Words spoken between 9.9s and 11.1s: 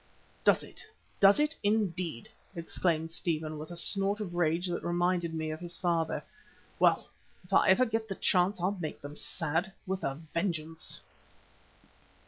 a vengeance."